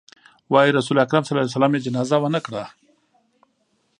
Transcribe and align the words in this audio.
وايي 0.51 0.71
رسول 0.77 0.97
اکرم 1.03 1.23
ص 1.27 1.29
يې 1.75 1.79
جنازه 1.85 2.17
ونه 2.19 2.39
کړه. 2.45 2.63